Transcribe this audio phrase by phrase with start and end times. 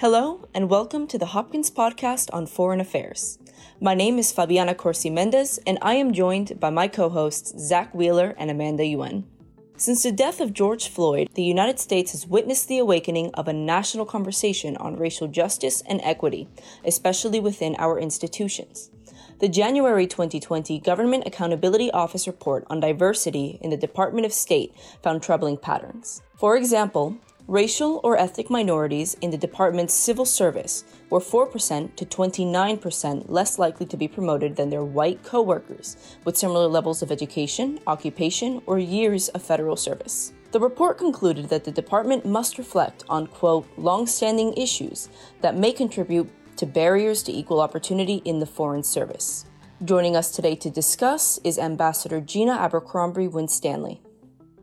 [0.00, 3.38] Hello, and welcome to the Hopkins Podcast on Foreign Affairs.
[3.82, 7.94] My name is Fabiana Corsi Mendez, and I am joined by my co hosts, Zach
[7.94, 9.26] Wheeler and Amanda Yuen.
[9.76, 13.52] Since the death of George Floyd, the United States has witnessed the awakening of a
[13.52, 16.48] national conversation on racial justice and equity,
[16.82, 18.90] especially within our institutions.
[19.40, 25.22] The January 2020 Government Accountability Office report on diversity in the Department of State found
[25.22, 26.22] troubling patterns.
[26.38, 27.18] For example,
[27.50, 33.86] racial or ethnic minorities in the department's civil service were 4% to 29% less likely
[33.86, 39.30] to be promoted than their white coworkers with similar levels of education, occupation, or years
[39.30, 40.32] of federal service.
[40.52, 45.08] The report concluded that the department must reflect on, quote, long-standing issues
[45.40, 49.44] that may contribute to barriers to equal opportunity in the Foreign Service.
[49.84, 54.00] Joining us today to discuss is Ambassador Gina Abercrombie Winstanley.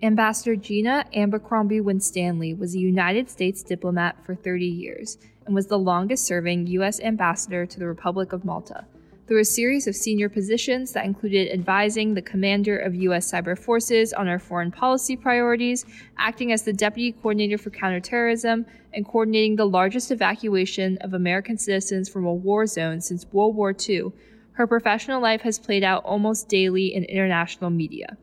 [0.04, 5.18] Ambassador Gina Abercrombie Winstanley was a United States diplomat for 30 years
[5.48, 7.00] and was the longest serving U.S.
[7.00, 8.86] ambassador to the Republic of Malta.
[9.28, 13.32] Through a series of senior positions that included advising the commander of U.S.
[13.32, 15.84] cyber forces on our foreign policy priorities,
[16.20, 22.08] acting as the deputy coordinator for counterterrorism, and coordinating the largest evacuation of American citizens
[22.08, 24.12] from a war zone since World War II,
[24.52, 28.16] her professional life has played out almost daily in international media.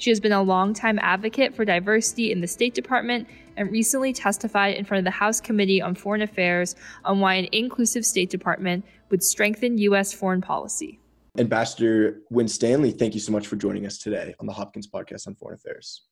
[0.00, 4.76] She has been a longtime advocate for diversity in the State Department and recently testified
[4.76, 8.82] in front of the House Committee on Foreign Affairs on why an inclusive State Department
[9.10, 10.10] would strengthen U.S.
[10.14, 10.98] foreign policy.
[11.36, 15.34] Ambassador Winstanley, thank you so much for joining us today on the Hopkins Podcast on
[15.34, 16.04] Foreign Affairs.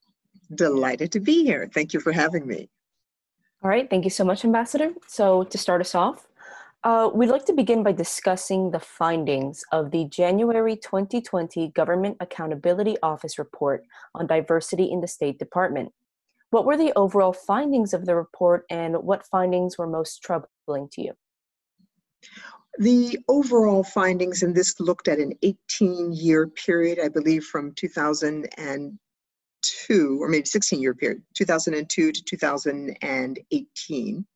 [0.55, 1.67] Delighted to be here.
[1.73, 2.69] Thank you for having me.
[3.65, 4.93] All right, thank you so much, Ambassador.
[5.07, 6.28] So, to start us off,
[6.89, 12.97] uh, we'd like to begin by discussing the findings of the January 2020 Government Accountability
[13.03, 15.93] Office report on diversity in the State Department.
[16.49, 21.03] What were the overall findings of the report and what findings were most troubling to
[21.03, 21.13] you?
[22.79, 30.23] The overall findings, and this looked at an 18 year period, I believe from 2002,
[30.23, 34.27] or maybe 16 year period, 2002 to 2018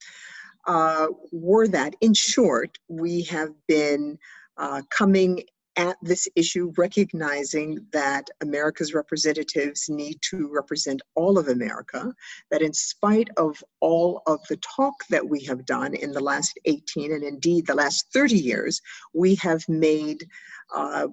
[0.66, 4.18] uh, were that, in short, we have been
[4.56, 5.42] uh, coming
[5.76, 12.12] at this issue recognizing that America's representatives need to represent all of America,
[12.50, 16.58] that in spite of all of the talk that we have done in the last
[16.66, 18.82] 18 and indeed the last 30 years,
[19.14, 20.26] we have made
[20.74, 21.08] uh,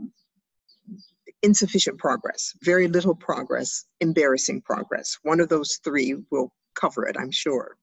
[1.41, 5.17] insufficient progress, very little progress, embarrassing progress.
[5.23, 7.77] One of those three will cover it, I'm sure.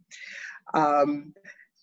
[0.74, 1.32] Um,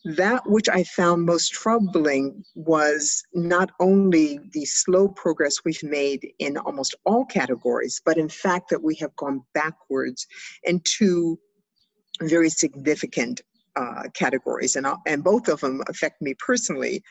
[0.05, 6.57] that which I found most troubling was not only the slow progress we've made in
[6.57, 10.27] almost all categories, but in fact that we have gone backwards
[10.63, 11.39] in two
[12.21, 13.41] very significant
[13.75, 17.01] uh, categories, and, and both of them affect me personally,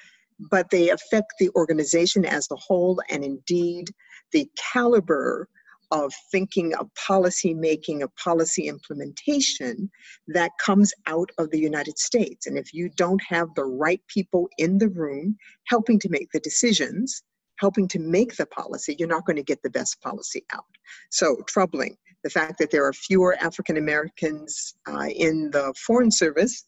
[0.51, 3.91] but they affect the organization as a whole, and indeed
[4.33, 5.49] the caliber
[5.93, 9.91] of thinking of policy making, of policy implementation
[10.27, 12.47] that comes out of the United States.
[12.47, 15.37] And if you don't have the right people in the room
[15.67, 17.23] helping to make the decisions,
[17.61, 20.65] helping to make the policy, you're not going to get the best policy out.
[21.11, 21.97] So, troubling.
[22.25, 26.65] The fact that there are fewer African Americans uh, in the Foreign Service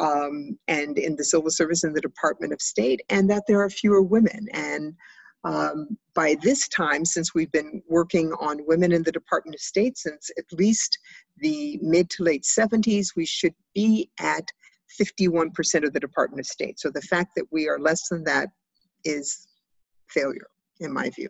[0.00, 3.68] um, and in the Civil Service in the Department of State, and that there are
[3.68, 4.46] fewer women.
[4.52, 4.94] And
[5.44, 9.98] um, by this time, since we've been working on women in the Department of State
[9.98, 10.98] since at least
[11.38, 14.48] the mid to late 70s, we should be at
[15.00, 16.78] 51% of the Department of State.
[16.78, 18.50] So the fact that we are less than that
[19.04, 19.46] is
[20.08, 20.48] failure,
[20.80, 21.28] in my view.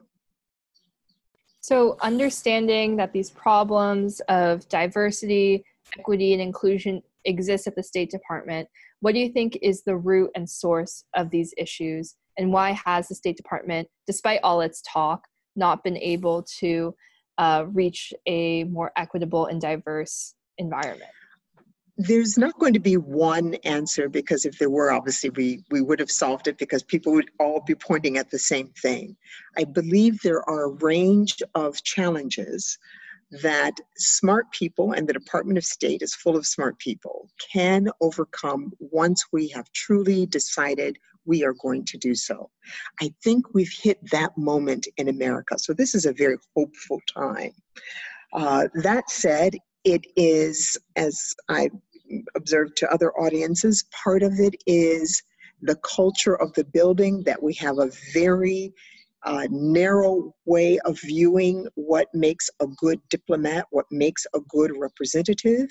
[1.61, 5.65] So, understanding that these problems of diversity,
[5.97, 8.69] equity, and inclusion exist at the State Department,
[8.99, 12.17] what do you think is the root and source of these issues?
[12.39, 15.27] And why has the State Department, despite all its talk,
[15.57, 16.95] not been able to
[17.39, 21.11] uh, reach a more equitable and diverse environment?
[21.99, 26.01] There's not going to be one answer because if there were, obviously we, we would
[26.01, 29.15] have solved it because people would all be pointing at the same thing.
[29.59, 32.79] I believe there are a range of challenges
[33.43, 38.73] that smart people and the Department of State is full of smart people can overcome
[38.79, 42.51] once we have truly decided we are going to do so.
[43.01, 45.59] I think we've hit that moment in America.
[45.59, 47.53] So this is a very hopeful time.
[48.33, 51.71] Uh, that said, it is, as I
[52.37, 55.23] observed to other audiences, part of it is
[55.63, 58.73] the culture of the building that we have a very
[59.25, 65.69] uh, narrow way of viewing what makes a good diplomat, what makes a good representative,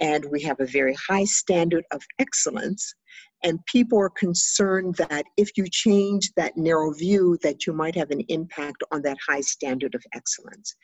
[0.00, 2.94] and we have a very high standard of excellence.
[3.42, 8.10] And people are concerned that if you change that narrow view, that you might have
[8.10, 10.74] an impact on that high standard of excellence.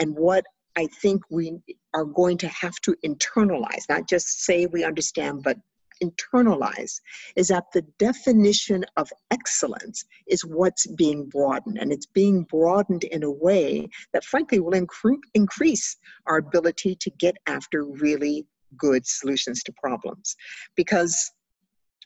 [0.00, 0.44] And what
[0.76, 1.58] I think we
[1.94, 5.56] are going to have to internalize, not just say we understand, but
[6.02, 7.00] internalize
[7.36, 11.78] is that the definition of excellence is what's being broadened.
[11.78, 15.96] And it's being broadened in a way that, frankly, will incre- increase
[16.26, 18.46] our ability to get after really
[18.76, 20.36] good solutions to problems.
[20.76, 21.30] Because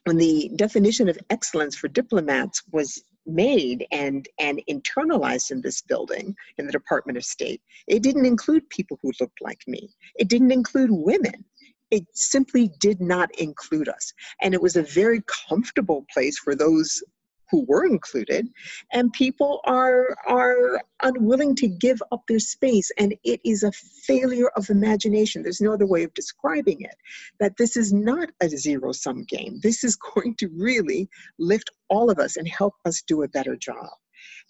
[0.05, 6.35] when the definition of excellence for diplomats was made and and internalized in this building
[6.57, 10.51] in the department of state it didn't include people who looked like me it didn't
[10.51, 11.45] include women
[11.93, 14.13] it simply did not include us.
[14.41, 17.03] And it was a very comfortable place for those
[17.51, 18.47] who were included.
[18.93, 22.89] And people are are unwilling to give up their space.
[22.97, 25.43] And it is a failure of imagination.
[25.43, 26.95] There's no other way of describing it.
[27.39, 29.59] That this is not a zero sum game.
[29.61, 31.07] This is going to really
[31.37, 33.91] lift all of us and help us do a better job.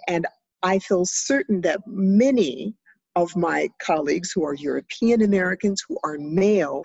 [0.07, 0.25] And
[0.65, 2.73] i feel certain that many
[3.15, 6.83] of my colleagues who are European Americans, who are male,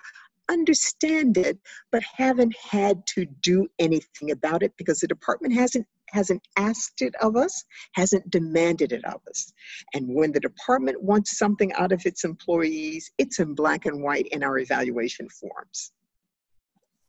[0.49, 1.57] understand it
[1.91, 7.13] but haven't had to do anything about it because the department hasn't hasn't asked it
[7.21, 7.63] of us
[7.93, 9.53] hasn't demanded it of us.
[9.93, 14.27] And when the department wants something out of its employees it's in black and white
[14.31, 15.91] in our evaluation forms.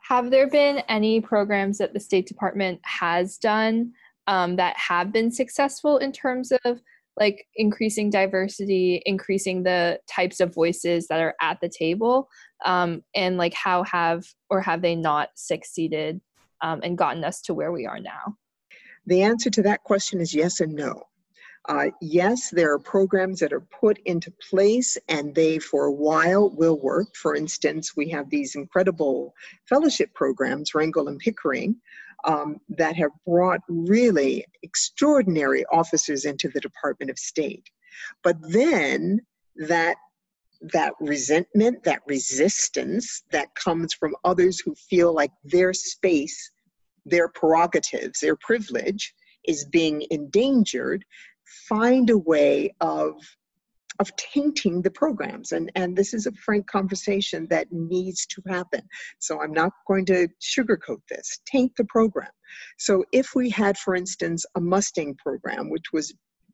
[0.02, 3.92] Have there been any programs that the state department has done
[4.26, 6.80] um, that have been successful in terms of
[7.16, 12.28] like increasing diversity increasing the types of voices that are at the table
[12.64, 16.20] um, and like how have or have they not succeeded
[16.62, 18.36] um, and gotten us to where we are now
[19.06, 21.02] the answer to that question is yes and no
[21.68, 26.50] uh, yes, there are programs that are put into place and they for a while
[26.50, 27.14] will work.
[27.14, 29.34] For instance, we have these incredible
[29.68, 31.76] fellowship programs, Rangel and Pickering,
[32.24, 37.68] um, that have brought really extraordinary officers into the Department of State.
[38.22, 39.20] But then
[39.56, 39.96] that
[40.72, 46.50] that resentment, that resistance that comes from others who feel like their space,
[47.06, 49.14] their prerogatives, their privilege
[49.46, 51.04] is being endangered,
[51.68, 53.14] find a way of
[54.00, 55.52] of tainting the programs.
[55.52, 58.80] And and this is a frank conversation that needs to happen.
[59.18, 61.40] So i'm not going to sugarcoat this.
[61.46, 62.32] Taint the program.
[62.78, 66.12] So if we had for instance a mustang program which was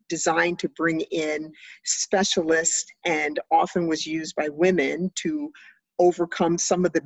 [0.08, 1.50] designed to bring in
[1.84, 5.50] specialists and often was used by women to
[5.98, 7.02] overcome some of the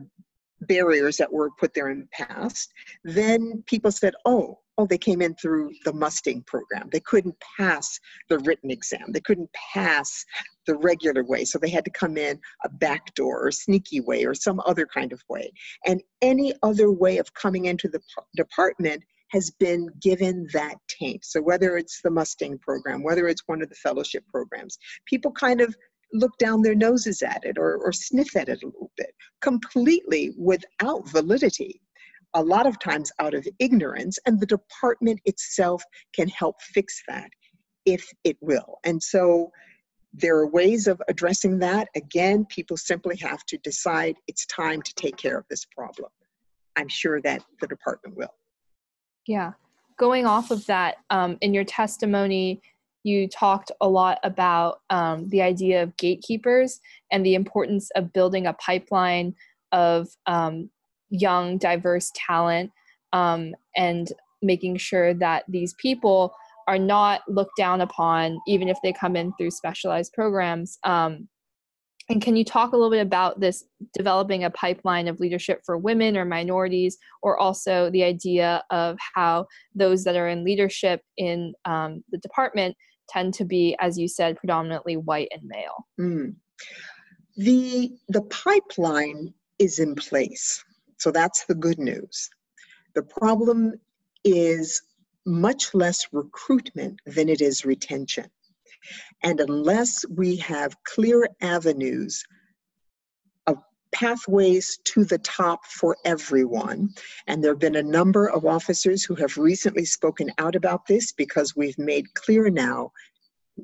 [0.62, 2.70] barriers that were put there in the past
[3.04, 6.88] then people said oh oh, Oh, they came in through the Mustang program.
[6.91, 8.00] They couldn't pass
[8.31, 9.12] the written exam.
[9.12, 10.25] They couldn't pass
[10.67, 11.44] the regular way.
[11.44, 14.87] So they had to come in a back door or sneaky way or some other
[14.87, 15.53] kind of way.
[15.85, 18.00] And any other way of coming into the
[18.37, 21.27] department has been given that taint.
[21.27, 25.61] So whether it's the Mustang program, whether it's one of the fellowship programs, people kind
[25.61, 25.77] of
[26.15, 29.12] look down their noses at it or, or sniff at it a little bit,
[29.43, 31.82] completely without validity
[32.35, 35.82] a lot of times out of ignorance, and the department itself
[36.15, 37.31] can help fix that
[37.87, 38.79] if it will.
[38.85, 39.50] And so
[40.12, 41.89] there are ways of addressing that.
[41.96, 46.10] Again, people simply have to decide it's time to take care of this problem.
[46.77, 48.34] I'm sure that the department will.
[49.27, 49.53] Yeah.
[49.99, 52.60] Going off of that, um, in your testimony,
[53.03, 58.46] you talked a lot about um, the idea of gatekeepers and the importance of building
[58.46, 59.34] a pipeline
[59.72, 60.70] of um,
[61.10, 62.70] young, diverse talent
[63.12, 64.12] um, and
[64.43, 66.34] making sure that these people
[66.67, 70.79] are not looked down upon, even if they come in through specialized programs.
[70.84, 71.29] Um,
[72.08, 73.64] and can you talk a little bit about this
[73.94, 79.46] developing a pipeline of leadership for women or minorities, or also the idea of how
[79.74, 82.76] those that are in leadership in um, the department
[83.08, 85.86] tend to be, as you said, predominantly white and male?
[86.00, 86.34] Mm.
[87.36, 90.64] The, the pipeline is in place.
[91.00, 92.28] So that's the good news.
[92.94, 93.72] The problem
[94.22, 94.82] is
[95.24, 98.26] much less recruitment than it is retention.
[99.22, 102.22] And unless we have clear avenues
[103.46, 103.56] of
[103.92, 106.90] pathways to the top for everyone,
[107.26, 111.12] and there have been a number of officers who have recently spoken out about this
[111.12, 112.92] because we've made clear now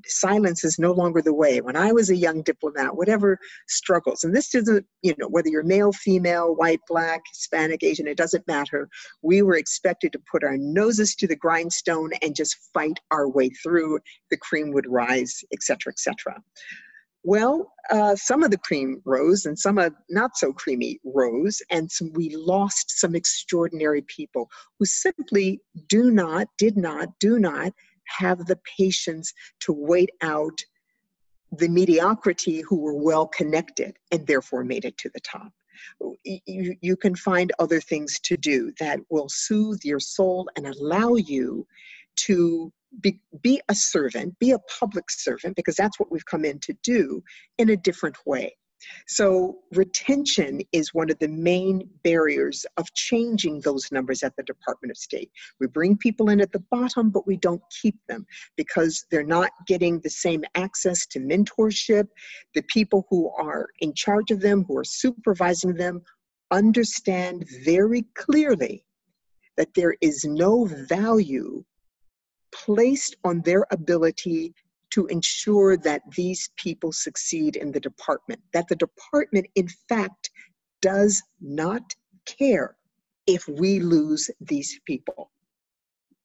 [0.07, 1.61] silence is no longer the way.
[1.61, 3.39] When I was a young diplomat, whatever
[3.69, 8.17] struggles, and this isn't, you know, whether you're male, female, white, black, Hispanic, Asian, it
[8.17, 8.89] doesn't matter.
[9.23, 13.51] We were expected to put our noses to the grindstone and just fight our way
[13.63, 14.01] through.
[14.31, 16.43] The cream would rise, etc., etc.
[17.27, 21.91] Well, uh, some of the cream rose and some of not so creamy rose, and
[21.91, 24.49] some, we lost some extraordinary people
[24.79, 27.73] who simply do not, did not, do not
[28.07, 30.59] have the patience to wait out
[31.53, 35.53] the mediocrity who were well connected and therefore made it to the top.
[36.25, 41.15] You, you can find other things to do that will soothe your soul and allow
[41.15, 41.67] you
[42.17, 46.59] to be, be a servant, be a public servant, because that's what we've come in
[46.61, 47.23] to do
[47.59, 48.57] in a different way.
[49.07, 54.91] So, retention is one of the main barriers of changing those numbers at the Department
[54.91, 55.31] of State.
[55.61, 59.51] We bring people in at the bottom, but we don't keep them because they're not
[59.67, 62.09] getting the same access to mentorship.
[62.55, 66.03] The people who are in charge of them, who are supervising them,
[66.51, 68.85] understand very clearly
[69.57, 71.65] that there is no value
[72.53, 74.55] placed on their ability
[74.97, 78.41] to ensure that these people succeed in the department.
[78.55, 80.31] That the department, in fact,
[80.81, 82.77] does not care
[83.27, 85.31] if we lose these people.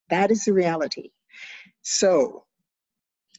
[0.10, 1.10] That is the reality.
[1.82, 2.46] So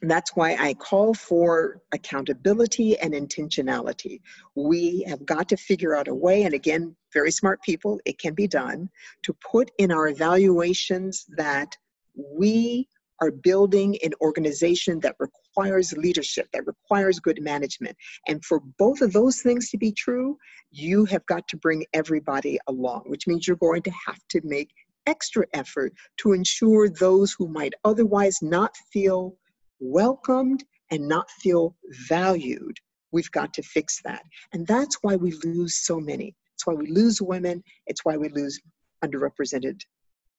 [0.02, 4.20] that's why I call for accountability and intentionality.
[4.54, 8.34] We have got to figure out a way, and again, very smart people, it can
[8.34, 8.90] be done,
[9.22, 11.74] to put in our evaluations that
[12.14, 12.86] we
[13.22, 17.96] are building an organization that requires leadership, that requires good management.
[18.26, 20.36] And for both of those things to be true,
[20.72, 24.70] you have got to bring everybody along, which means you're going to have to make
[25.06, 29.36] extra effort to ensure those who might otherwise not feel
[29.78, 31.76] welcomed and not feel
[32.08, 32.76] valued.
[33.12, 34.24] We've got to fix that.
[34.52, 36.34] And that's why we lose so many.
[36.54, 37.62] It's why we lose women.
[37.86, 38.60] It's why we lose
[39.04, 39.80] underrepresented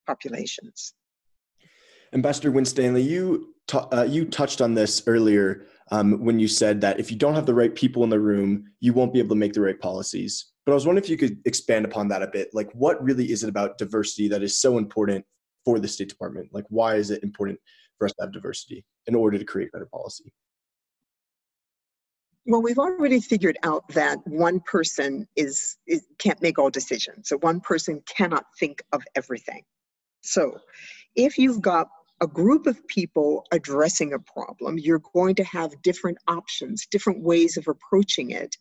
[0.06, 0.94] populations.
[2.14, 7.00] Ambassador Winstanley, you t- uh, you touched on this earlier um, when you said that
[7.00, 9.40] if you don't have the right people in the room, you won't be able to
[9.40, 10.52] make the right policies.
[10.66, 12.50] But I was wondering if you could expand upon that a bit.
[12.54, 15.26] Like, what really is it about diversity that is so important
[15.66, 16.50] for the State Department?
[16.54, 17.60] Like, why is it important
[17.98, 20.32] for us to have diversity in order to create better policy?
[22.46, 27.30] Well, we've already figured out that one person is, is can't make all decisions.
[27.30, 29.64] So one person cannot think of everything.
[30.22, 30.60] So
[31.16, 31.88] if you've got
[32.22, 37.58] a group of people addressing a problem, you're going to have different options, different ways
[37.58, 38.58] of approaching it.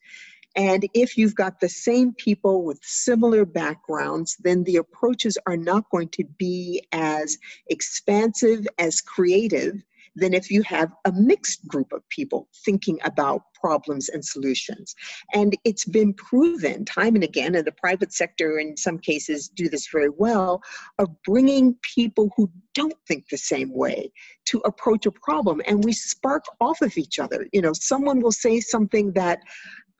[0.54, 5.88] And if you've got the same people with similar backgrounds, then the approaches are not
[5.90, 9.82] going to be as expansive, as creative,
[10.14, 14.94] than if you have a mixed group of people thinking about problems and solutions.
[15.34, 19.68] And it's been proven time and again, and the private sector in some cases do
[19.68, 20.60] this very well,
[20.98, 24.10] of bringing people who don't think the same way
[24.46, 25.62] to approach a problem.
[25.66, 27.46] And we spark off of each other.
[27.52, 29.40] You know, someone will say something that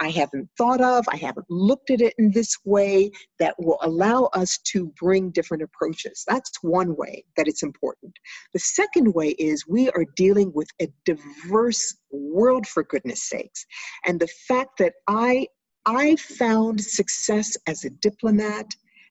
[0.03, 4.25] I haven't thought of, I haven't looked at it in this way that will allow
[4.35, 6.25] us to bring different approaches.
[6.27, 8.13] That's one way that it's important.
[8.53, 13.65] The second way is we are dealing with a diverse world, for goodness sakes.
[14.05, 15.47] And the fact that I
[15.87, 18.67] I found success as a diplomat,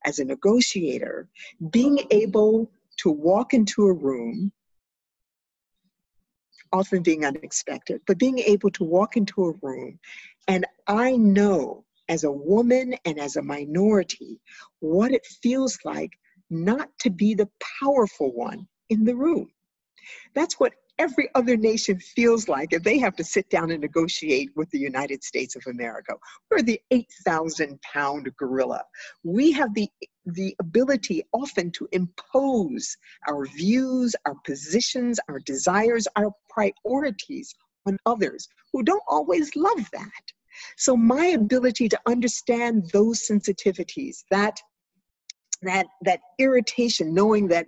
[0.05, 1.29] as a negotiator,
[1.71, 4.51] being able to walk into a room
[6.73, 9.99] often being unexpected, but being able to walk into a room
[10.47, 14.41] and I know as a woman and as a minority
[14.79, 16.11] what it feels like
[16.49, 17.49] not to be the
[17.79, 19.49] powerful one in the room.
[20.35, 24.49] That's what every other nation feels like if they have to sit down and negotiate
[24.55, 26.13] with the United States of America.
[26.49, 28.83] We're the 8,000 pound gorilla.
[29.23, 29.89] We have the,
[30.25, 32.97] the ability often to impose
[33.27, 37.53] our views, our positions, our desires, our priorities
[37.87, 40.31] on others who don't always love that.
[40.77, 44.59] So my ability to understand those sensitivities, that
[45.61, 47.67] that that irritation knowing that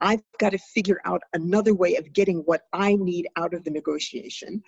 [0.00, 3.70] i've got to figure out another way of getting what i need out of the
[3.70, 4.62] negotiation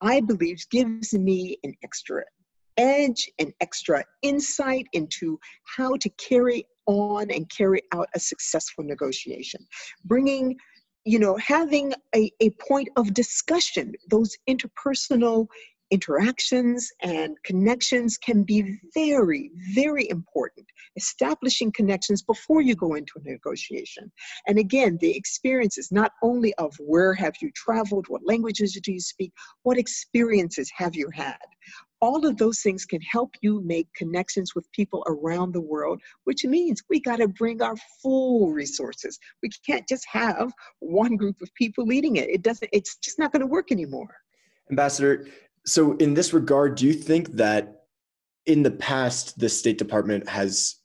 [0.00, 2.22] i believe gives me an extra
[2.76, 5.38] edge and extra insight into
[5.76, 9.66] how to carry on and carry out a successful negotiation
[10.04, 10.56] bringing
[11.04, 15.46] you know, having a, a point of discussion, those interpersonal
[15.90, 20.66] interactions and connections can be very, very important.
[20.96, 24.10] Establishing connections before you go into a negotiation.
[24.46, 29.00] And again, the experiences not only of where have you traveled, what languages do you
[29.00, 31.36] speak, what experiences have you had.
[32.04, 36.44] All of those things can help you make connections with people around the world, which
[36.44, 39.18] means we got to bring our full resources.
[39.42, 42.28] We can't just have one group of people leading it.
[42.28, 44.14] It doesn't, it's just not going to work anymore.
[44.68, 45.26] Ambassador,
[45.64, 47.86] so in this regard, do you think that
[48.44, 50.76] in the past the State Department has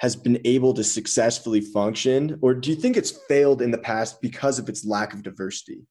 [0.00, 4.20] has been able to successfully function, or do you think it's failed in the past
[4.20, 5.86] because of its lack of diversity?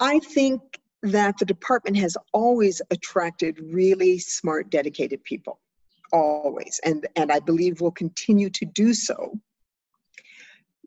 [0.00, 0.60] I think
[1.04, 5.60] that the department has always attracted really smart, dedicated people,
[6.12, 9.38] always, and and I believe will continue to do so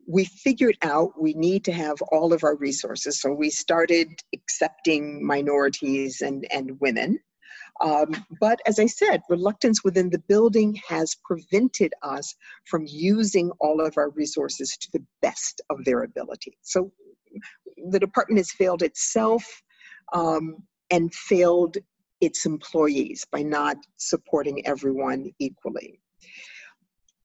[0.08, 3.20] we figured out we need to have all of our resources.
[3.20, 7.20] So we started accepting minorities and, and women.
[7.82, 12.34] Um, but as I said, reluctance within the building has prevented us
[12.64, 16.56] from using all of our resources to the best of their ability.
[16.62, 16.90] So
[17.90, 19.44] the department has failed itself
[20.12, 20.56] um,
[20.90, 21.76] and failed
[22.20, 26.00] its employees by not supporting everyone equally.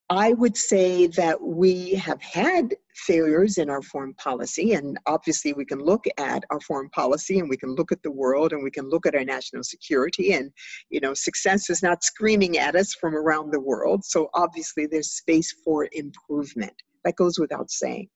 [0.10, 5.66] I would say that we have had failures in our foreign policy, and obviously we
[5.66, 8.70] can look at our foreign policy and we can look at the world and we
[8.70, 10.52] can look at our national security, and
[10.90, 14.04] you know, success is not screaming at us from around the world.
[14.06, 16.74] So obviously there's space for improvement.
[17.06, 18.10] That goes without saying.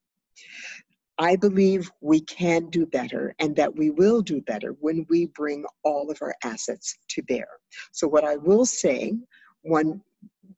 [1.18, 5.64] I believe we can do better and that we will do better when we bring
[5.82, 7.48] all of our assets to bear.
[7.92, 9.14] So, what I will say,
[9.62, 10.00] one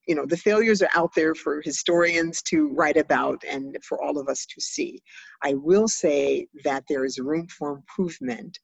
[0.07, 4.19] you know the failures are out there for historians to write about and for all
[4.19, 5.00] of us to see
[5.43, 8.59] i will say that there is room for improvement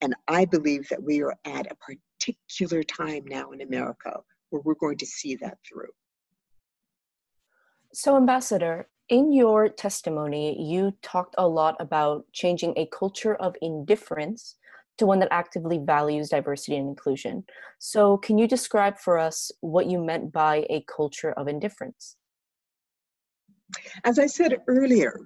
[0.00, 4.12] and i believe that we are at a particular time now in america
[4.50, 5.90] where we're going to see that through
[7.92, 14.56] so ambassador in your testimony you talked a lot about changing a culture of indifference
[14.98, 17.42] to one that actively values diversity and inclusion.
[17.78, 22.16] So, can you describe for us what you meant by a culture of indifference?
[24.04, 25.20] As I said earlier,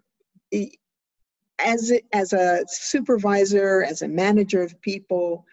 [1.58, 5.44] as as a supervisor, as a manager of people,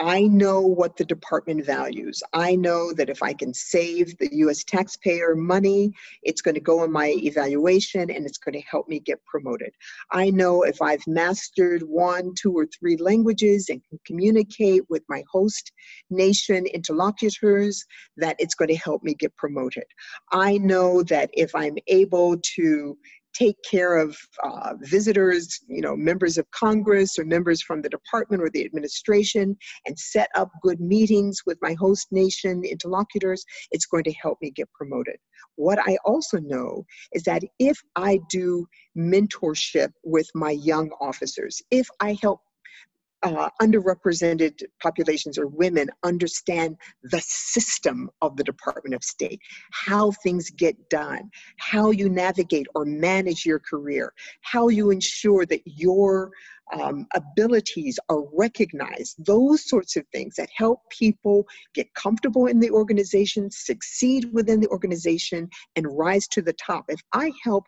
[0.00, 2.22] I know what the department values.
[2.32, 6.84] I know that if I can save the US taxpayer money, it's going to go
[6.84, 9.72] in my evaluation and it's going to help me get promoted.
[10.12, 15.24] I know if I've mastered one, two, or three languages and can communicate with my
[15.30, 15.72] host
[16.10, 17.84] nation interlocutors,
[18.16, 19.84] that it's going to help me get promoted.
[20.30, 22.96] I know that if I'm able to
[23.34, 28.42] take care of uh, visitors, you know, members of Congress or members from the department
[28.42, 34.04] or the administration, and set up good meetings with my host nation interlocutors, it's going
[34.04, 35.16] to help me get promoted.
[35.56, 41.88] What I also know is that if I do mentorship with my young officers, if
[42.00, 42.40] I help
[43.22, 49.40] uh, underrepresented populations or women understand the system of the Department of State,
[49.72, 55.62] how things get done, how you navigate or manage your career, how you ensure that
[55.64, 56.30] your
[56.78, 62.70] um, abilities are recognized, those sorts of things that help people get comfortable in the
[62.70, 66.84] organization, succeed within the organization, and rise to the top.
[66.88, 67.64] If I help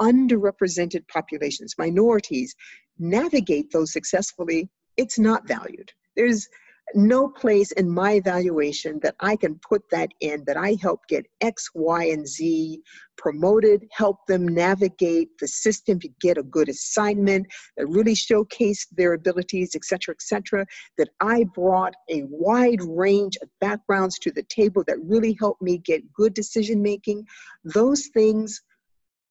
[0.00, 2.54] underrepresented populations, minorities,
[2.98, 5.92] navigate those successfully, it's not valued.
[6.16, 6.48] There's
[6.94, 11.26] no place in my evaluation that I can put that in that I help get
[11.40, 12.80] X, Y, and Z
[13.16, 19.14] promoted, help them navigate the system to get a good assignment, that really showcased their
[19.14, 20.66] abilities, etc., etc.
[20.98, 25.78] That I brought a wide range of backgrounds to the table that really helped me
[25.78, 27.26] get good decision making.
[27.64, 28.62] Those things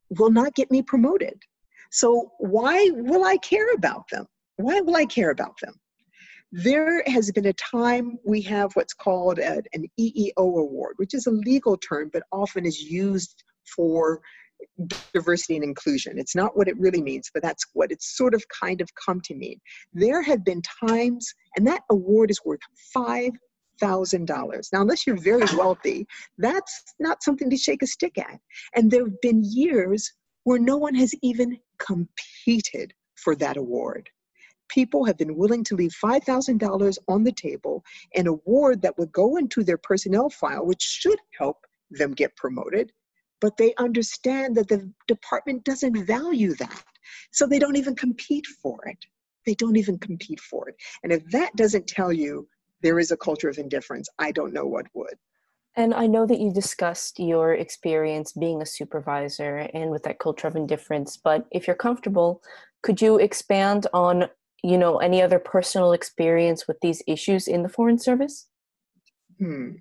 [0.09, 1.41] will not get me promoted.
[1.91, 4.25] So why will I care about them?
[4.57, 5.73] Why will I care about them?
[6.51, 11.25] There has been a time we have what's called a, an EEO award, which is
[11.25, 13.43] a legal term but often is used
[13.75, 14.21] for
[15.13, 16.19] diversity and inclusion.
[16.19, 19.19] It's not what it really means, but that's what it's sort of kind of come
[19.21, 19.59] to mean.
[19.93, 22.59] There have been times, and that award is worth
[22.93, 23.31] five
[23.79, 24.69] thousand dollars.
[24.71, 26.05] Now, unless you're very wealthy,
[26.37, 28.39] that's not something to shake a stick at.
[28.75, 30.11] And there have been years
[30.43, 34.09] where no one has even competed for that award
[34.69, 37.83] people have been willing to leave $5,000 on the table,
[38.15, 41.57] an award that would go into their personnel file, which should help
[41.91, 42.91] them get promoted,
[43.39, 46.83] but they understand that the department doesn't value that.
[47.31, 49.05] So they don't even compete for it.
[49.45, 50.75] they don't even compete for it.
[51.03, 52.47] And if that doesn't tell you
[52.81, 55.15] there is a culture of indifference, I don't know what would.
[55.75, 60.47] And I know that you discussed your experience being a supervisor and with that culture
[60.47, 62.43] of indifference, but if you're comfortable,
[62.83, 64.25] could you expand on,
[64.63, 68.47] you know, any other personal experience with these issues in the Foreign Service?
[69.39, 69.71] Hmm.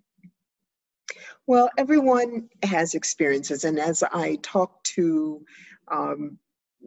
[1.47, 5.45] Well, everyone has experiences, and as I talk to
[5.91, 6.39] um,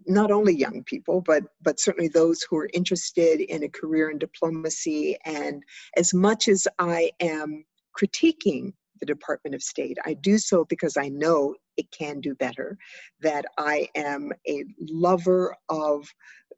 [0.07, 4.17] not only young people, but but certainly those who are interested in a career in
[4.17, 5.63] diplomacy, and
[5.97, 7.65] as much as I am
[7.97, 9.97] critiquing the Department of State.
[10.05, 12.77] I do so because I know it can do better,
[13.21, 16.07] that I am a lover of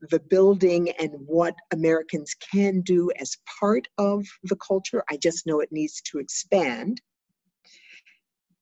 [0.09, 5.03] the building and what Americans can do as part of the culture.
[5.09, 7.01] I just know it needs to expand.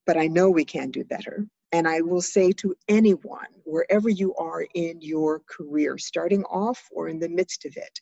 [0.05, 1.47] But I know we can do better.
[1.71, 7.09] And I will say to anyone, wherever you are in your career, starting off or
[7.09, 7.99] in the midst of it,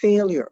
[0.00, 0.50] failure,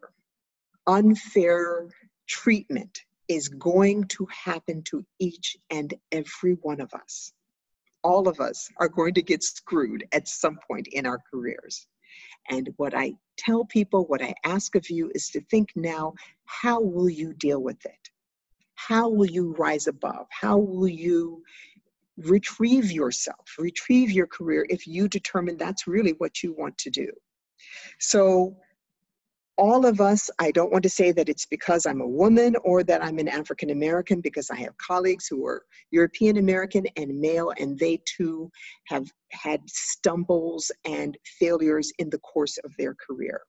[0.87, 1.87] unfair
[2.27, 7.31] treatment, is going to happen to each and every one of us.
[8.03, 11.87] All of us are going to get screwed at some point in our careers.
[12.49, 16.13] And what I tell people, what I ask of you is to think now
[16.45, 18.09] how will you deal with it?
[18.75, 20.27] How will you rise above?
[20.29, 21.43] How will you
[22.17, 27.11] retrieve yourself, retrieve your career if you determine that's really what you want to do?
[27.99, 28.57] So
[29.57, 32.83] all of us, I don't want to say that it's because I'm a woman or
[32.83, 37.51] that I'm an African American, because I have colleagues who are European American and male,
[37.59, 38.51] and they too
[38.87, 43.41] have had stumbles and failures in the course of their career.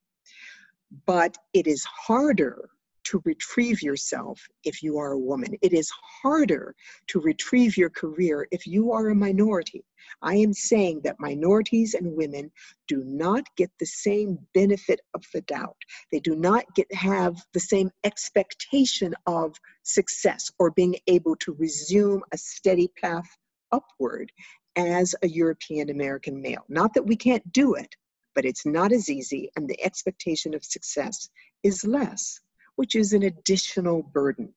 [1.06, 2.70] But it is harder
[3.10, 5.56] to retrieve yourself if you are a woman.
[5.62, 5.90] It is
[6.22, 6.74] harder
[7.08, 9.82] to retrieve your career if you are a minority.
[10.20, 12.50] I am saying that minorities and women
[12.86, 15.76] do not get the same benefit of the doubt.
[16.12, 22.22] They do not get have the same expectation of success or being able to resume
[22.32, 23.28] a steady path
[23.72, 24.30] upward
[24.76, 26.64] as a European American male.
[26.68, 27.94] Not that we can't do it,
[28.34, 31.30] but it's not as easy and the expectation of success
[31.62, 32.40] is less
[32.78, 34.54] which is an additional burden.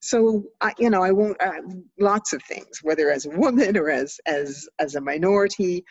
[0.00, 1.60] So, I, you know, I won't, uh,
[1.98, 5.84] lots of things, whether as a woman or as, as, as a minority,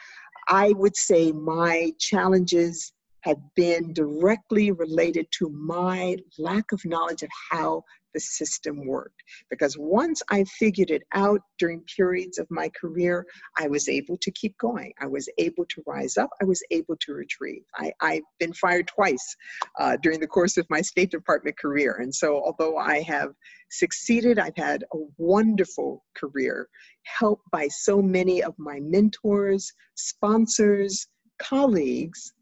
[0.47, 2.93] I would say my challenges
[3.23, 7.83] have been directly related to my lack of knowledge of how
[8.13, 9.23] the system worked.
[9.49, 13.25] Because once I figured it out during periods of my career,
[13.57, 14.93] I was able to keep going.
[15.01, 16.29] I was able to rise up.
[16.41, 17.63] I was able to retrieve.
[17.75, 19.35] I, I've been fired twice
[19.79, 21.97] uh, during the course of my State Department career.
[22.01, 23.33] And so, although I have
[23.69, 26.69] succeeded, I've had a wonderful career,
[27.03, 31.07] helped by so many of my mentors, sponsors,
[31.39, 32.33] colleagues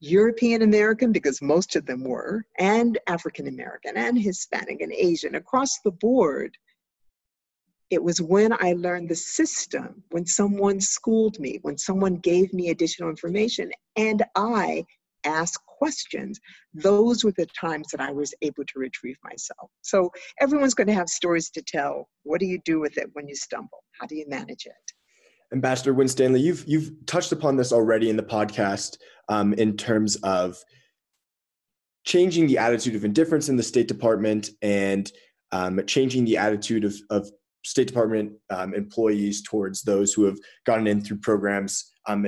[0.00, 5.80] European American, because most of them were, and African American, and Hispanic, and Asian, across
[5.80, 6.56] the board.
[7.88, 12.70] It was when I learned the system, when someone schooled me, when someone gave me
[12.70, 14.84] additional information, and I
[15.24, 16.40] asked questions.
[16.74, 19.70] Those were the times that I was able to retrieve myself.
[19.82, 22.08] So everyone's going to have stories to tell.
[22.22, 23.84] What do you do with it when you stumble?
[24.00, 24.72] How do you manage it?
[25.52, 30.56] Ambassador Winstanley, you've you've touched upon this already in the podcast um, in terms of
[32.04, 35.10] changing the attitude of indifference in the State Department and
[35.52, 37.28] um, changing the attitude of, of
[37.64, 42.26] State Department um, employees towards those who have gotten in through programs um,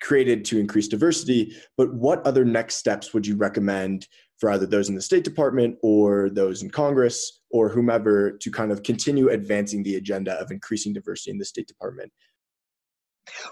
[0.00, 1.56] created to increase diversity.
[1.76, 4.06] But what other next steps would you recommend
[4.38, 8.70] for either those in the State Department or those in Congress or whomever to kind
[8.70, 12.12] of continue advancing the agenda of increasing diversity in the State Department?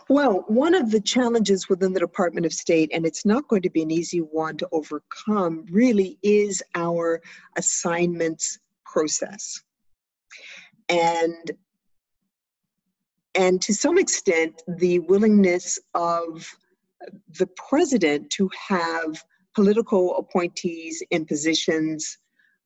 [0.09, 3.71] Well, one of the challenges within the Department of State, and it's not going to
[3.71, 7.21] be an easy one to overcome, really is our
[7.57, 9.63] assignments process.
[10.89, 11.51] And
[13.37, 16.49] and to some extent, the willingness of
[17.39, 22.19] the president to have political appointees in positions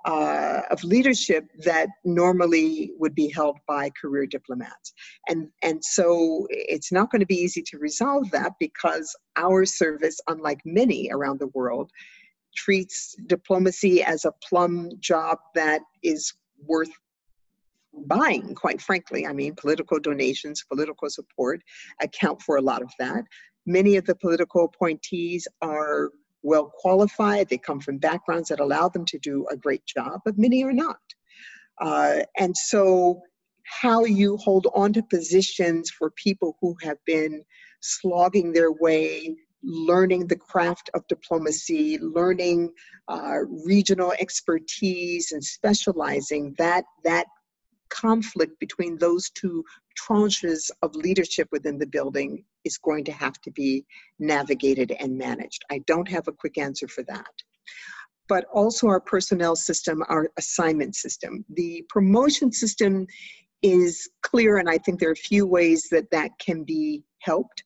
[0.04, 4.92] uh, of leadership that normally would be held by career diplomats.
[5.28, 10.20] And, and so it's not going to be easy to resolve that because our service,
[10.28, 11.90] unlike many around the world,
[12.56, 16.32] treats diplomacy as a plum job that is
[16.66, 16.90] worth
[18.06, 19.26] buying, quite frankly.
[19.26, 21.62] I mean, political donations, political support
[22.00, 23.24] account for a lot of that.
[23.66, 26.10] Many of the political appointees are
[26.42, 30.38] well qualified, they come from backgrounds that allow them to do a great job, but
[30.38, 31.00] many are not.
[31.80, 33.20] Uh, and so,
[33.82, 37.44] how you hold on to positions for people who have been
[37.80, 42.72] slogging their way learning the craft of diplomacy, learning
[43.08, 47.26] uh, regional expertise, and specializing, that, that
[47.88, 49.64] conflict between those two
[49.98, 53.84] tranches of leadership within the building is going to have to be
[54.18, 55.62] navigated and managed.
[55.70, 57.34] I don't have a quick answer for that.
[58.28, 61.44] But also our personnel system, our assignment system.
[61.54, 63.06] The promotion system
[63.62, 67.64] is clear, and I think there are a few ways that that can be helped.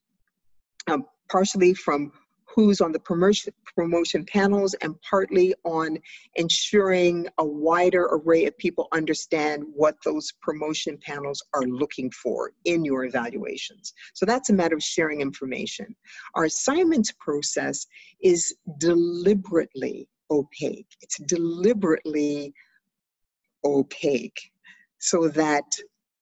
[0.91, 2.13] Um, partially from
[2.55, 5.99] who's on the promotion, promotion panels and partly on
[6.35, 12.85] ensuring a wider array of people understand what those promotion panels are looking for in
[12.85, 13.95] your evaluations.
[14.15, 15.95] So that's a matter of sharing information.
[16.35, 17.87] Our assignments process
[18.23, 20.89] is deliberately opaque.
[21.01, 22.53] It's deliberately
[23.65, 24.41] opaque
[24.99, 25.65] so that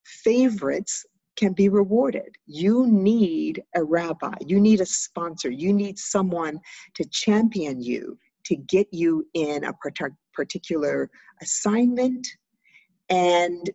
[0.05, 1.05] favorites
[1.37, 2.37] can be rewarded.
[2.47, 6.61] You need a rabbi, you need a sponsor, you need someone
[6.95, 9.73] to champion you, to get you in a
[10.35, 11.11] particular
[11.43, 12.27] assignment.
[13.09, 13.71] And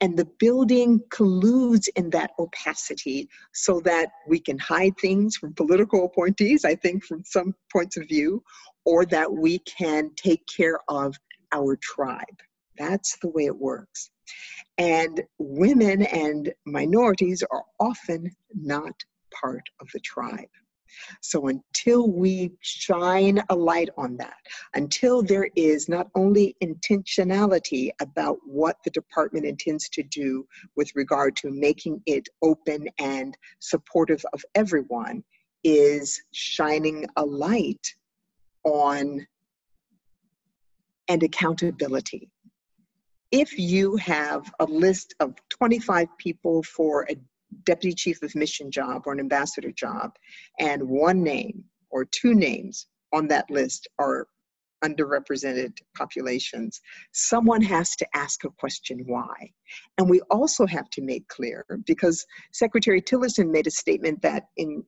[0.00, 6.04] and the building colludes in that opacity so that we can hide things from political
[6.06, 8.42] appointees, I think, from some points of view,
[8.84, 11.14] or that we can take care of
[11.52, 12.40] our tribe.
[12.76, 14.10] That's the way it works.
[14.78, 18.94] And women and minorities are often not
[19.32, 20.48] part of the tribe.
[21.20, 24.36] So until we shine a light on that,
[24.74, 31.36] until there is not only intentionality about what the department intends to do with regard
[31.36, 35.24] to making it open and supportive of everyone,
[35.64, 37.94] is shining a light
[38.64, 39.26] on
[41.08, 42.31] and accountability
[43.32, 47.16] if you have a list of 25 people for a
[47.64, 50.12] deputy chief of mission job or an ambassador job,
[50.60, 54.26] and one name or two names on that list are
[54.84, 56.80] underrepresented populations,
[57.12, 59.50] someone has to ask a question why.
[59.96, 64.84] And we also have to make clear, because Secretary Tillerson made a statement that in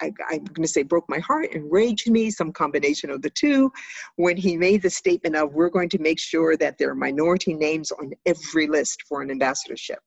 [0.00, 3.72] I, am going to say broke my heart, enraged me, some combination of the two,
[4.16, 7.54] when he made the statement of we're going to make sure that there are minority
[7.54, 9.98] names on every list for an ambassadorship.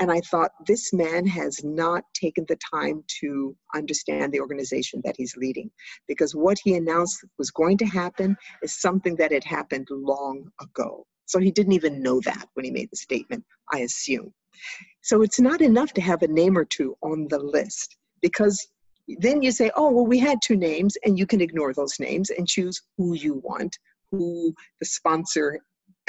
[0.00, 5.16] And I thought this man has not taken the time to understand the organization that
[5.18, 5.70] he's leading
[6.08, 11.06] because what he announced was going to happen is something that had happened long ago.
[11.26, 14.32] So he didn't even know that when he made the statement, I assume.
[15.02, 18.66] So it's not enough to have a name or two on the list because
[19.08, 22.30] then you say, oh, well, we had two names, and you can ignore those names
[22.30, 23.78] and choose who you want,
[24.10, 25.60] who the sponsor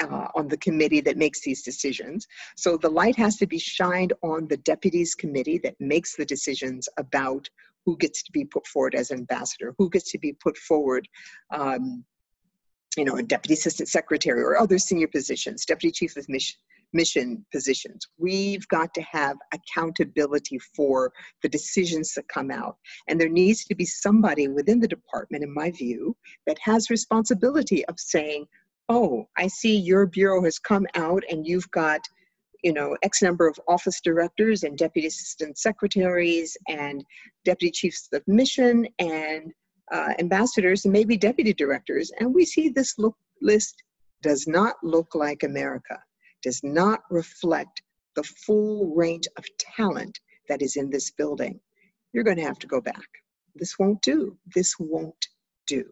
[0.02, 2.26] uh, on the committee that makes these decisions.
[2.56, 6.88] So the light has to be shined on the deputies committee that makes the decisions
[6.98, 7.48] about
[7.86, 11.06] who gets to be put forward as ambassador, who gets to be put forward
[11.52, 12.04] um,
[12.96, 16.58] you know, a deputy assistant secretary or other senior positions, deputy chief of mission,
[16.94, 18.06] mission positions.
[18.18, 22.76] We've got to have accountability for the decisions that come out.
[23.08, 27.84] And there needs to be somebody within the department, in my view, that has responsibility
[27.86, 28.46] of saying,
[28.88, 32.00] oh, I see your bureau has come out and you've got
[32.62, 37.04] you know, X number of office directors and deputy assistant secretaries and
[37.44, 39.52] deputy chiefs of mission and
[39.92, 42.10] uh, ambassadors and maybe deputy directors.
[42.18, 43.82] And we see this look, list
[44.22, 45.98] does not look like America
[46.44, 47.82] does not reflect
[48.14, 51.58] the full range of talent that is in this building,
[52.12, 53.08] you're going to have to go back.
[53.56, 54.36] This won't do.
[54.54, 55.26] This won't
[55.66, 55.84] do.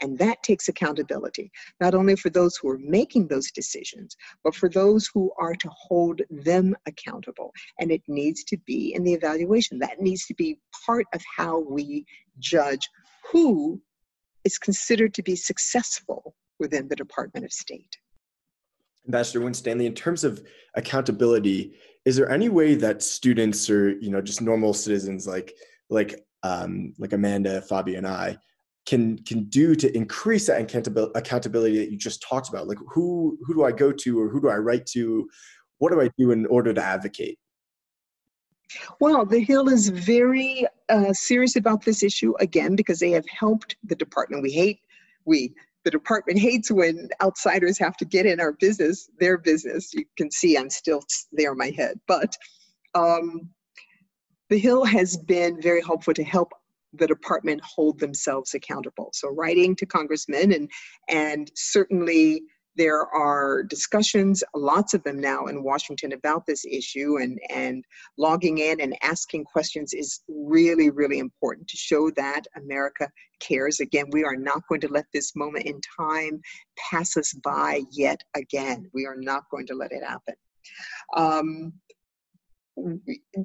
[0.00, 4.68] And that takes accountability, not only for those who are making those decisions, but for
[4.68, 7.52] those who are to hold them accountable.
[7.78, 9.78] And it needs to be in the evaluation.
[9.78, 12.04] That needs to be part of how we
[12.38, 12.88] judge
[13.30, 13.80] who
[14.44, 17.96] is considered to be successful within the Department of State.
[19.06, 20.42] Ambassador Winstanley, in terms of
[20.74, 25.54] accountability, is there any way that students or you know just normal citizens like
[25.90, 28.38] like um, like Amanda, Fabi, and I
[28.86, 30.60] can can do to increase that
[31.14, 32.66] accountability that you just talked about?
[32.68, 35.28] Like who who do I go to or who do I write to?
[35.78, 37.38] What do I do in order to advocate?
[39.00, 43.76] Well, the Hill is very uh, serious about this issue again because they have helped
[43.84, 44.42] the department.
[44.42, 44.80] We hate
[45.24, 49.92] we the department hates when outsiders have to get in our business, their business.
[49.92, 51.98] You can see I'm still there in my head.
[52.06, 52.36] But
[52.94, 53.50] um,
[54.48, 56.52] the Hill has been very helpful to help
[56.92, 59.10] the department hold themselves accountable.
[59.14, 60.70] So writing to congressmen and
[61.08, 62.42] and certainly
[62.76, 67.84] there are discussions, lots of them now in Washington about this issue, and, and
[68.16, 73.08] logging in and asking questions is really, really important to show that America
[73.40, 73.80] cares.
[73.80, 76.40] Again, we are not going to let this moment in time
[76.78, 78.88] pass us by yet again.
[78.94, 80.34] We are not going to let it happen.
[81.16, 81.72] Um,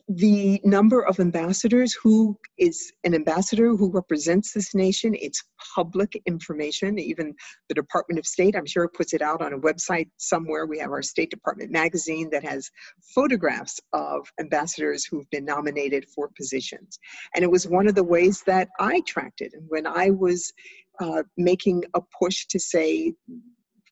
[0.08, 5.44] the number of ambassadors who is an ambassador who represents this nation it's
[5.76, 6.98] public information.
[6.98, 7.34] Even
[7.68, 10.66] the department of state i'm sure puts it out on a website somewhere.
[10.66, 12.70] We have our state department magazine that has
[13.14, 16.98] photographs of ambassadors who've been nominated for positions.
[17.36, 20.54] And it was one of the ways that i tracked it and when i was
[21.00, 23.14] uh, making a push to say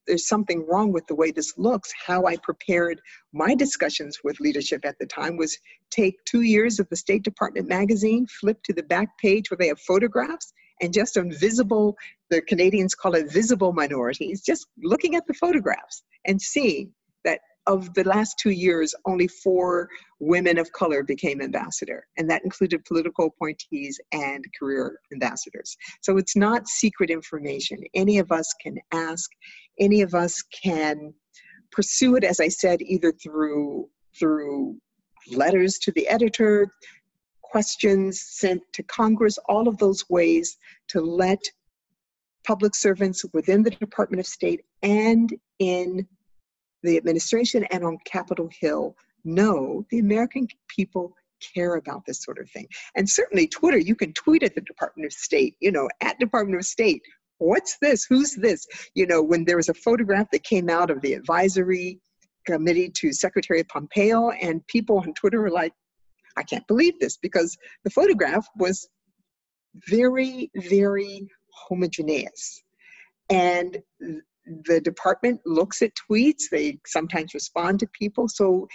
[0.07, 1.91] there's something wrong with the way this looks.
[2.05, 3.01] How I prepared
[3.33, 5.57] my discussions with leadership at the time was
[5.89, 9.67] take two years of the State Department magazine, flip to the back page where they
[9.67, 11.95] have photographs, and just on visible,
[12.29, 16.91] the Canadians call it visible minorities, just looking at the photographs and seeing
[17.23, 19.89] that of the last two years, only four
[20.19, 25.75] women of color became ambassador, and that included political appointees and career ambassadors.
[26.01, 27.79] So it's not secret information.
[27.93, 29.29] Any of us can ask,
[29.79, 31.13] any of us can
[31.71, 34.77] pursue it, as I said, either through through
[35.31, 36.71] letters to the editor,
[37.41, 40.57] questions sent to Congress, all of those ways
[40.89, 41.39] to let
[42.45, 46.07] public servants within the Department of State and in
[46.83, 51.15] the administration and on Capitol Hill know the American people
[51.53, 52.67] care about this sort of thing.
[52.95, 56.59] And certainly Twitter, you can tweet at the Department of State, you know, at Department
[56.59, 57.01] of State,
[57.37, 58.05] what's this?
[58.09, 58.65] Who's this?
[58.93, 61.99] You know, when there was a photograph that came out of the advisory
[62.45, 65.73] committee to Secretary Pompeo, and people on Twitter were like,
[66.37, 68.87] I can't believe this because the photograph was
[69.87, 72.63] very, very homogeneous.
[73.29, 73.81] And
[74.65, 78.27] the department looks at tweets, they sometimes respond to people.
[78.27, 78.67] So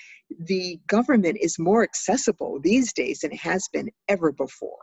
[0.46, 4.78] the government is more accessible these days than it has been ever before.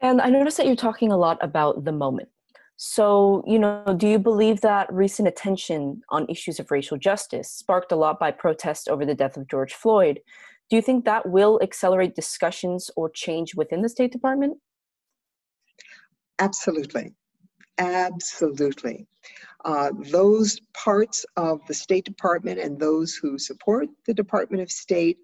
[0.00, 2.28] And I noticed that you're talking a lot about the moment.
[2.76, 7.92] So, you know, do you believe that recent attention on issues of racial justice, sparked
[7.92, 10.20] a lot by protests over the death of George Floyd,
[10.70, 14.56] do you think that will accelerate discussions or change within the State Department?
[16.38, 17.12] Absolutely.
[17.76, 19.06] Absolutely.
[19.64, 25.18] Uh, those parts of the State Department and those who support the Department of State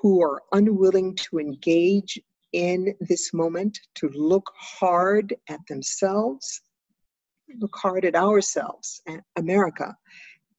[0.00, 2.18] who are unwilling to engage
[2.54, 6.62] in this moment to look hard at themselves,
[7.58, 9.94] look hard at ourselves, at America,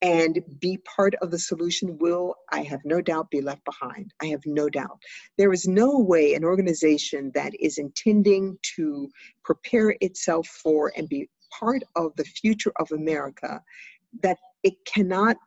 [0.02, 4.12] and be part of the solution will, I have no doubt, be left behind.
[4.22, 5.00] I have no doubt.
[5.38, 9.10] There is no way an organization that is intending to
[9.46, 13.64] prepare itself for and be part of the future of America
[14.22, 15.38] that it cannot,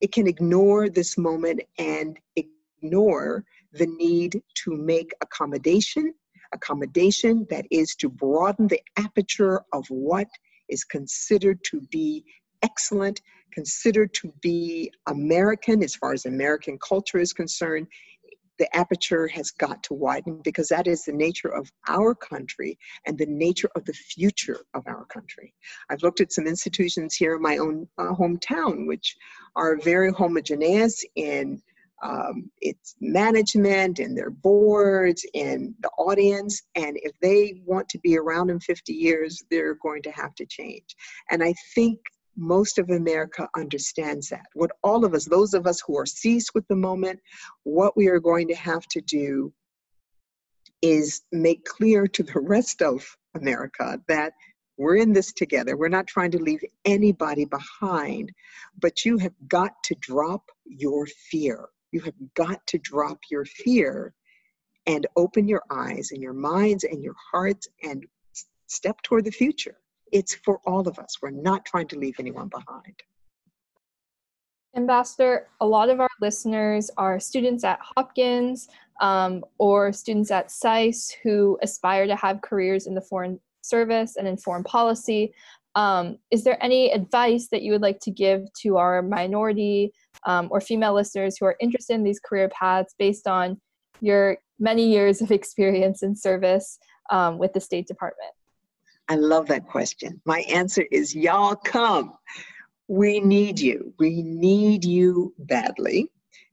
[0.00, 6.12] it can ignore this moment and ignore the need to make accommodation,
[6.52, 10.28] accommodation that is to broaden the aperture of what
[10.68, 12.24] is considered to be
[12.62, 13.20] excellent,
[13.52, 17.86] considered to be American as far as American culture is concerned.
[18.58, 23.16] The aperture has got to widen because that is the nature of our country and
[23.16, 25.54] the nature of the future of our country.
[25.88, 29.16] I've looked at some institutions here in my own uh, hometown, which
[29.56, 31.62] are very homogeneous in
[32.02, 36.62] um, its management and their boards and the audience.
[36.74, 40.46] And if they want to be around in 50 years, they're going to have to
[40.46, 40.96] change.
[41.30, 41.98] And I think
[42.36, 44.46] most of America understands that.
[44.54, 47.20] What all of us, those of us who are seized with the moment,
[47.64, 49.52] what we are going to have to do
[50.82, 54.32] is make clear to the rest of America that
[54.78, 55.76] we're in this together.
[55.76, 58.32] We're not trying to leave anybody behind,
[58.80, 61.68] but you have got to drop your fear.
[61.92, 64.14] You have got to drop your fear
[64.86, 68.04] and open your eyes and your minds and your hearts and
[68.66, 69.76] step toward the future.
[70.12, 71.18] It's for all of us.
[71.20, 73.02] We're not trying to leave anyone behind.
[74.76, 78.68] Ambassador, a lot of our listeners are students at Hopkins
[79.00, 84.28] um, or students at SAIS who aspire to have careers in the foreign service and
[84.28, 85.34] in foreign policy.
[85.74, 89.92] Um, is there any advice that you would like to give to our minority
[90.26, 93.60] um, or female listeners who are interested in these career paths based on
[94.00, 96.78] your many years of experience in service
[97.10, 98.30] um, with the State Department?
[99.08, 100.20] I love that question.
[100.24, 102.12] My answer is y'all come.
[102.86, 103.92] We need you.
[103.98, 106.10] We need you badly.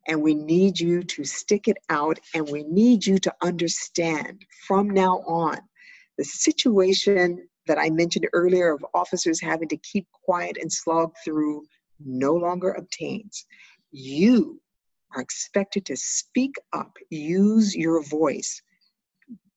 [0.08, 2.18] And we need you to stick it out.
[2.34, 5.57] And we need you to understand from now on
[6.18, 11.65] the situation that I mentioned earlier of officers having to keep quiet and slog through
[12.04, 13.45] no longer obtains.
[13.91, 14.62] You
[15.16, 18.62] are expected to speak up, use your voice,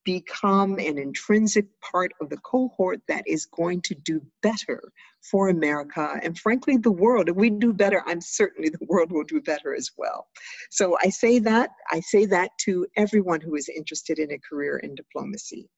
[0.04, 4.92] become an intrinsic part of the cohort that is going to do better
[5.30, 7.28] for America and frankly the world.
[7.28, 10.26] If we do better, I'm certainly the world will do better as well.
[10.70, 14.78] So I say that, I say that to everyone who is interested in a career
[14.78, 15.68] in diplomacy.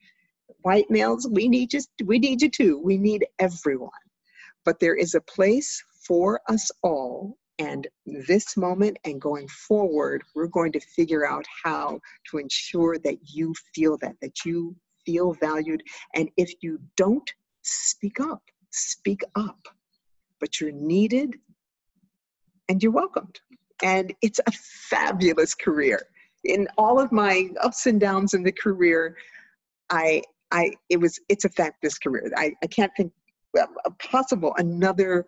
[0.62, 2.80] White males, we need you, we need you too.
[2.82, 3.90] We need everyone.
[4.64, 10.46] But there is a place for us all and this moment and going forward, we're
[10.46, 12.00] going to figure out how
[12.30, 14.74] to ensure that you feel that, that you
[15.04, 15.82] feel valued.
[16.14, 17.30] And if you don't,
[17.62, 19.60] speak up, speak up.
[20.40, 21.36] But you're needed
[22.68, 23.40] and you're welcomed.
[23.82, 26.00] And it's a fabulous career.
[26.44, 29.16] In all of my ups and downs in the career,
[29.90, 32.30] I, I, it was, it's a fabulous career.
[32.36, 33.12] I, I can't think
[33.58, 33.66] Uh,
[33.98, 35.26] possible another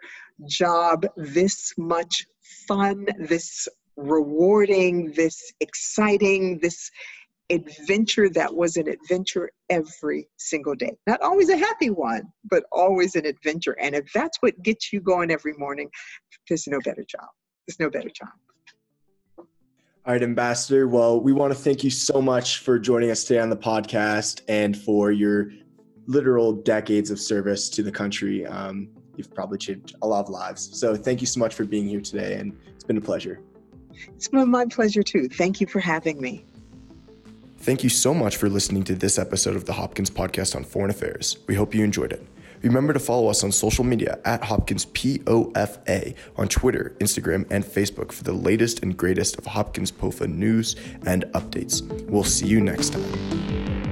[0.49, 2.27] job this much
[2.67, 6.91] fun, this rewarding, this exciting, this
[7.51, 10.97] adventure that was an adventure every single day.
[11.07, 13.77] Not always a happy one, but always an adventure.
[13.79, 15.91] And if that's what gets you going every morning,
[16.49, 17.29] there's no better job.
[17.67, 18.31] There's no better job.
[20.07, 20.87] All right, Ambassador.
[20.87, 24.43] Well, we want to thank you so much for joining us today on the podcast
[24.49, 25.51] and for your
[26.07, 28.47] literal decades of service to the country.
[28.47, 30.79] Um, you've probably changed a lot of lives.
[30.79, 33.41] So thank you so much for being here today, and it's been a pleasure.
[34.09, 35.29] It's been my pleasure too.
[35.29, 36.45] Thank you for having me.
[37.59, 40.91] Thank you so much for listening to this episode of the Hopkins Podcast on Foreign
[40.91, 41.39] Affairs.
[41.47, 42.27] We hope you enjoyed it.
[42.63, 48.11] Remember to follow us on social media at Hopkins POFA on Twitter, Instagram, and Facebook
[48.11, 50.77] for the latest and greatest of Hopkins POFA news
[51.07, 51.83] and updates.
[52.09, 53.84] We'll see you next time.